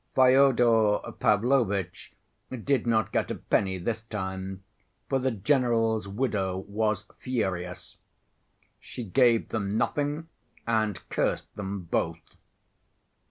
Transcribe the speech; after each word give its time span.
Fyodor 0.15 1.13
Pavlovitch 1.19 2.11
did 2.49 2.87
not 2.87 3.11
get 3.11 3.29
a 3.29 3.35
penny 3.35 3.77
this 3.77 4.01
time, 4.01 4.63
for 5.07 5.19
the 5.19 5.29
general's 5.29 6.07
widow 6.07 6.57
was 6.67 7.05
furious. 7.19 7.97
She 8.79 9.03
gave 9.03 9.49
them 9.49 9.77
nothing 9.77 10.27
and 10.65 11.07
cursed 11.09 11.55
them 11.55 11.83
both. 11.83 12.35